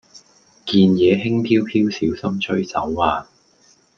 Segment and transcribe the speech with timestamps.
[0.65, 3.27] 件野輕飄飄小心吹走呀